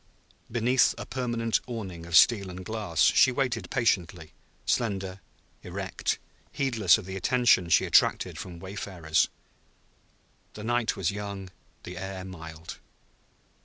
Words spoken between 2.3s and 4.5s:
and glass she waited patiently,